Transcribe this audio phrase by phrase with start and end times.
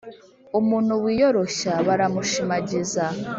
[0.59, 3.03] umuntu wiyoroshya baramushimagiza,